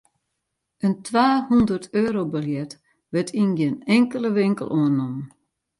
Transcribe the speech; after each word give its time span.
In 0.85 0.93
twahûnderteurobiljet 1.05 2.71
wurdt 3.11 3.35
yn 3.41 3.51
gjin 3.57 3.77
inkelde 3.95 4.31
winkel 4.37 4.67
oannommen. 4.77 5.25